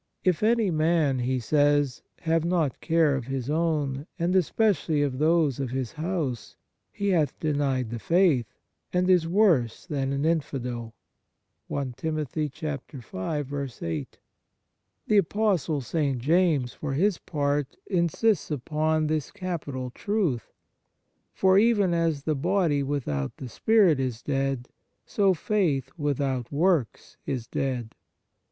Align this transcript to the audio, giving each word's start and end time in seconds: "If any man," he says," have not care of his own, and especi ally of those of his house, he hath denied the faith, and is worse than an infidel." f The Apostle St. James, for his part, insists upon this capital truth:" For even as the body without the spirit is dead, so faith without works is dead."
"If 0.31 0.41
any 0.41 0.71
man," 0.71 1.19
he 1.19 1.39
says," 1.39 2.01
have 2.21 2.43
not 2.43 2.81
care 2.81 3.15
of 3.15 3.25
his 3.27 3.51
own, 3.51 4.07
and 4.17 4.33
especi 4.33 4.89
ally 4.93 4.99
of 5.01 5.19
those 5.19 5.59
of 5.59 5.69
his 5.69 5.91
house, 5.91 6.55
he 6.91 7.09
hath 7.09 7.39
denied 7.39 7.91
the 7.91 7.99
faith, 7.99 8.47
and 8.91 9.07
is 9.07 9.27
worse 9.27 9.85
than 9.85 10.11
an 10.11 10.25
infidel." 10.25 10.95
f 11.69 11.95
The 12.01 12.37
Apostle 15.19 15.81
St. 15.81 16.17
James, 16.17 16.73
for 16.73 16.93
his 16.93 17.17
part, 17.19 17.77
insists 17.85 18.49
upon 18.49 19.05
this 19.05 19.29
capital 19.29 19.91
truth:" 19.91 20.51
For 21.35 21.59
even 21.59 21.93
as 21.93 22.23
the 22.23 22.35
body 22.35 22.81
without 22.81 23.37
the 23.37 23.47
spirit 23.49 23.99
is 23.99 24.23
dead, 24.23 24.67
so 25.05 25.35
faith 25.35 25.91
without 25.95 26.51
works 26.51 27.17
is 27.27 27.45
dead." 27.45 27.93